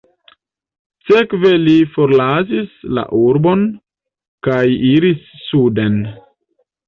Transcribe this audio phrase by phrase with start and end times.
[1.09, 3.61] Sekve li forlasis la urbon
[4.47, 4.59] kaj
[4.93, 6.01] iris suden.